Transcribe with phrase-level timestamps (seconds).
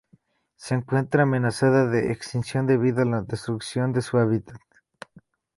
[0.55, 4.57] Se encuentra amenazada de extinción debido a la destrucción de su hábitat.